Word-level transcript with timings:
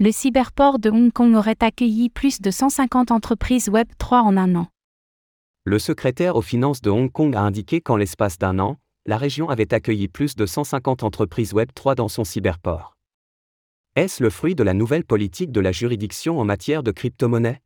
Le 0.00 0.12
cyberport 0.12 0.78
de 0.78 0.90
Hong 0.90 1.12
Kong 1.12 1.34
aurait 1.34 1.56
accueilli 1.58 2.08
plus 2.08 2.40
de 2.40 2.52
150 2.52 3.10
entreprises 3.10 3.68
Web 3.68 3.88
3 3.98 4.20
en 4.20 4.36
un 4.36 4.54
an. 4.54 4.68
Le 5.64 5.80
secrétaire 5.80 6.36
aux 6.36 6.42
finances 6.42 6.80
de 6.80 6.88
Hong 6.88 7.10
Kong 7.10 7.34
a 7.34 7.40
indiqué 7.40 7.80
qu'en 7.80 7.96
l'espace 7.96 8.38
d'un 8.38 8.60
an, 8.60 8.76
la 9.06 9.16
région 9.16 9.48
avait 9.48 9.74
accueilli 9.74 10.06
plus 10.06 10.36
de 10.36 10.46
150 10.46 11.02
entreprises 11.02 11.52
Web 11.52 11.70
3 11.74 11.96
dans 11.96 12.06
son 12.06 12.22
cyberport. 12.22 12.94
Est-ce 13.96 14.22
le 14.22 14.30
fruit 14.30 14.54
de 14.54 14.62
la 14.62 14.72
nouvelle 14.72 15.04
politique 15.04 15.50
de 15.50 15.60
la 15.60 15.72
juridiction 15.72 16.38
en 16.38 16.44
matière 16.44 16.84
de 16.84 16.92
crypto-monnaie? 16.92 17.60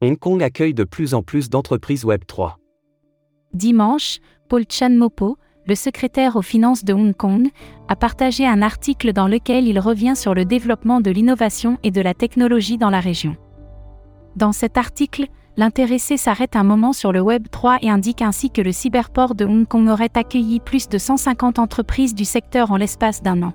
Hong 0.00 0.16
Kong 0.16 0.40
accueille 0.40 0.74
de 0.74 0.84
plus 0.84 1.14
en 1.14 1.24
plus 1.24 1.50
d'entreprises 1.50 2.04
Web 2.04 2.22
3. 2.28 2.60
Dimanche, 3.54 4.20
Paul 4.48 4.62
Chan 4.70 4.90
Mopo, 4.90 5.36
le 5.68 5.74
secrétaire 5.74 6.36
aux 6.36 6.42
finances 6.42 6.82
de 6.82 6.94
Hong 6.94 7.14
Kong, 7.14 7.48
a 7.88 7.94
partagé 7.94 8.46
un 8.46 8.62
article 8.62 9.12
dans 9.12 9.28
lequel 9.28 9.68
il 9.68 9.78
revient 9.78 10.16
sur 10.16 10.32
le 10.34 10.46
développement 10.46 11.02
de 11.02 11.10
l'innovation 11.10 11.78
et 11.82 11.90
de 11.90 12.00
la 12.00 12.14
technologie 12.14 12.78
dans 12.78 12.88
la 12.88 13.00
région. 13.00 13.36
Dans 14.34 14.52
cet 14.52 14.78
article, 14.78 15.26
l'intéressé 15.58 16.16
s'arrête 16.16 16.56
un 16.56 16.64
moment 16.64 16.94
sur 16.94 17.12
le 17.12 17.20
Web 17.20 17.48
3 17.50 17.78
et 17.82 17.90
indique 17.90 18.22
ainsi 18.22 18.50
que 18.50 18.62
le 18.62 18.72
cyberport 18.72 19.34
de 19.34 19.44
Hong 19.44 19.66
Kong 19.66 19.88
aurait 19.88 20.10
accueilli 20.14 20.58
plus 20.58 20.88
de 20.88 20.96
150 20.96 21.58
entreprises 21.58 22.14
du 22.14 22.24
secteur 22.24 22.72
en 22.72 22.78
l'espace 22.78 23.22
d'un 23.22 23.42
an. 23.42 23.52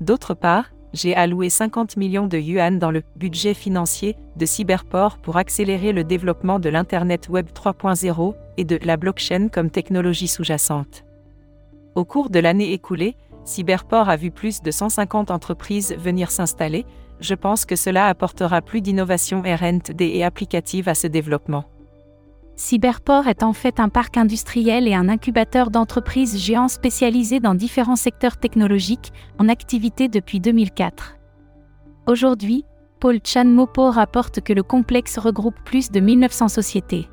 D'autre 0.00 0.34
part, 0.34 0.66
j'ai 0.92 1.16
alloué 1.16 1.50
50 1.50 1.96
millions 1.96 2.28
de 2.28 2.38
yuan 2.38 2.78
dans 2.78 2.92
le 2.92 3.02
budget 3.16 3.54
financier 3.54 4.16
de 4.36 4.46
Cyberport 4.46 5.18
pour 5.18 5.36
accélérer 5.36 5.92
le 5.92 6.04
développement 6.04 6.60
de 6.60 6.68
l'Internet 6.68 7.28
Web 7.28 7.48
3.0 7.52 8.34
et 8.56 8.64
de 8.64 8.78
la 8.84 8.96
blockchain 8.96 9.48
comme 9.48 9.70
technologie 9.70 10.28
sous-jacente. 10.28 11.04
Au 11.98 12.04
cours 12.04 12.30
de 12.30 12.38
l'année 12.38 12.74
écoulée, 12.74 13.16
Cyberport 13.44 14.08
a 14.08 14.14
vu 14.14 14.30
plus 14.30 14.62
de 14.62 14.70
150 14.70 15.32
entreprises 15.32 15.96
venir 15.98 16.30
s'installer, 16.30 16.86
je 17.18 17.34
pense 17.34 17.64
que 17.64 17.74
cela 17.74 18.06
apportera 18.06 18.62
plus 18.62 18.80
d'innovation 18.80 19.42
R&D 19.42 20.04
et 20.04 20.22
applicative 20.22 20.88
à 20.88 20.94
ce 20.94 21.08
développement. 21.08 21.64
Cyberport 22.54 23.26
est 23.26 23.42
en 23.42 23.52
fait 23.52 23.80
un 23.80 23.88
parc 23.88 24.16
industriel 24.16 24.86
et 24.86 24.94
un 24.94 25.08
incubateur 25.08 25.72
d'entreprises 25.72 26.38
géants 26.38 26.68
spécialisés 26.68 27.40
dans 27.40 27.56
différents 27.56 27.96
secteurs 27.96 28.36
technologiques, 28.36 29.12
en 29.40 29.48
activité 29.48 30.06
depuis 30.06 30.38
2004. 30.38 31.16
Aujourd'hui, 32.06 32.64
Paul 33.00 33.18
Chan 33.24 33.46
Mopo 33.46 33.90
rapporte 33.90 34.40
que 34.40 34.52
le 34.52 34.62
complexe 34.62 35.18
regroupe 35.18 35.58
plus 35.64 35.90
de 35.90 35.98
1900 35.98 36.46
sociétés. 36.46 37.08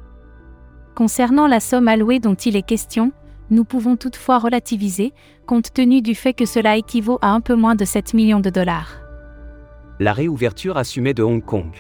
Concernant 0.94 1.48
la 1.48 1.60
somme 1.60 1.88
allouée 1.88 2.20
dont 2.20 2.36
il 2.36 2.56
est 2.56 2.62
question, 2.62 3.12
nous 3.50 3.64
pouvons 3.64 3.96
toutefois 3.96 4.40
relativiser, 4.40 5.14
compte 5.46 5.74
tenu 5.74 6.02
du 6.02 6.16
fait 6.16 6.34
que 6.34 6.46
cela 6.46 6.78
équivaut 6.78 7.20
à 7.22 7.30
un 7.30 7.42
peu 7.42 7.56
moins 7.56 7.76
de 7.76 7.86
7 7.86 8.14
millions 8.14 8.40
de 8.40 8.50
dollars. 8.50 8.98
La 10.00 10.14
réouverture 10.14 10.78
assumée 10.78 11.14
de 11.14 11.24
Hong 11.24 11.44
Kong. 11.44 11.72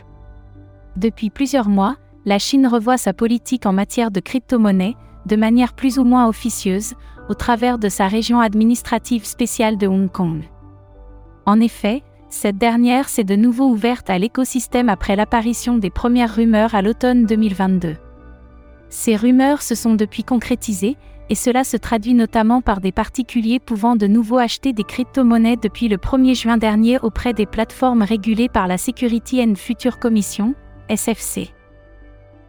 Depuis 0.95 1.29
plusieurs 1.29 1.67
mois, 1.67 1.97
la 2.25 2.39
Chine 2.39 2.67
revoit 2.67 2.97
sa 2.97 3.13
politique 3.13 3.65
en 3.65 3.73
matière 3.73 4.11
de 4.11 4.19
crypto-monnaie, 4.19 4.95
de 5.25 5.35
manière 5.35 5.73
plus 5.73 5.99
ou 5.99 6.03
moins 6.03 6.27
officieuse, 6.27 6.93
au 7.29 7.33
travers 7.33 7.77
de 7.79 7.89
sa 7.89 8.07
région 8.07 8.39
administrative 8.39 9.25
spéciale 9.25 9.77
de 9.77 9.87
Hong 9.87 10.11
Kong. 10.11 10.43
En 11.45 11.59
effet, 11.59 12.03
cette 12.29 12.57
dernière 12.57 13.09
s'est 13.09 13.23
de 13.23 13.35
nouveau 13.35 13.65
ouverte 13.65 14.09
à 14.09 14.17
l'écosystème 14.17 14.89
après 14.89 15.15
l'apparition 15.15 15.77
des 15.77 15.89
premières 15.89 16.35
rumeurs 16.35 16.75
à 16.75 16.81
l'automne 16.81 17.25
2022. 17.25 17.95
Ces 18.89 19.15
rumeurs 19.15 19.61
se 19.61 19.75
sont 19.75 19.95
depuis 19.95 20.23
concrétisées, 20.23 20.97
et 21.29 21.35
cela 21.35 21.63
se 21.63 21.77
traduit 21.77 22.13
notamment 22.13 22.61
par 22.61 22.81
des 22.81 22.91
particuliers 22.91 23.59
pouvant 23.59 23.95
de 23.95 24.07
nouveau 24.07 24.37
acheter 24.37 24.73
des 24.73 24.83
crypto-monnaies 24.83 25.57
depuis 25.57 25.87
le 25.87 25.97
1er 25.97 26.35
juin 26.35 26.57
dernier 26.57 26.99
auprès 26.99 27.33
des 27.33 27.45
plateformes 27.45 28.03
régulées 28.03 28.49
par 28.49 28.67
la 28.67 28.77
Security 28.77 29.43
and 29.43 29.55
Future 29.55 29.99
Commission, 29.99 30.53
SFC. 30.89 31.49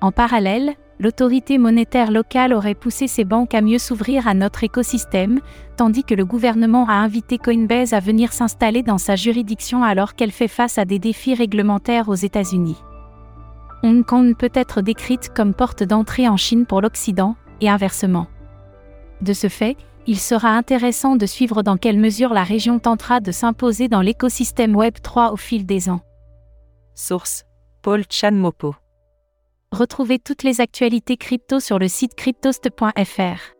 En 0.00 0.12
parallèle, 0.12 0.74
l'autorité 0.98 1.56
monétaire 1.56 2.10
locale 2.10 2.52
aurait 2.52 2.74
poussé 2.74 3.06
ses 3.06 3.24
banques 3.24 3.54
à 3.54 3.62
mieux 3.62 3.78
s'ouvrir 3.78 4.28
à 4.28 4.34
notre 4.34 4.62
écosystème, 4.62 5.40
tandis 5.76 6.04
que 6.04 6.14
le 6.14 6.24
gouvernement 6.24 6.86
a 6.88 6.94
invité 6.94 7.38
Coinbase 7.38 7.94
à 7.94 8.00
venir 8.00 8.32
s'installer 8.32 8.82
dans 8.82 8.98
sa 8.98 9.16
juridiction 9.16 9.82
alors 9.82 10.14
qu'elle 10.14 10.32
fait 10.32 10.48
face 10.48 10.78
à 10.78 10.84
des 10.84 10.98
défis 10.98 11.34
réglementaires 11.34 12.08
aux 12.08 12.14
États-Unis. 12.14 12.76
Hong 13.82 14.04
Kong 14.04 14.34
peut 14.36 14.52
être 14.54 14.82
décrite 14.82 15.30
comme 15.34 15.54
porte 15.54 15.82
d'entrée 15.82 16.28
en 16.28 16.36
Chine 16.36 16.66
pour 16.66 16.80
l'Occident, 16.80 17.36
et 17.60 17.68
inversement. 17.68 18.26
De 19.20 19.32
ce 19.32 19.48
fait, 19.48 19.76
il 20.06 20.18
sera 20.18 20.50
intéressant 20.50 21.16
de 21.16 21.26
suivre 21.26 21.62
dans 21.62 21.76
quelle 21.76 21.98
mesure 21.98 22.32
la 22.32 22.44
région 22.44 22.78
tentera 22.78 23.20
de 23.20 23.32
s'imposer 23.32 23.88
dans 23.88 24.02
l'écosystème 24.02 24.76
Web 24.76 24.94
3 25.02 25.32
au 25.32 25.36
fil 25.36 25.66
des 25.66 25.88
ans. 25.88 26.00
Source 26.94 27.44
Paul 27.82 28.04
Chan 28.08 28.32
Mopo 28.32 28.74
Retrouvez 29.72 30.18
toutes 30.18 30.42
les 30.42 30.60
actualités 30.60 31.16
crypto 31.16 31.60
sur 31.60 31.78
le 31.78 31.88
site 31.88 32.14
cryptost.fr. 32.14 33.55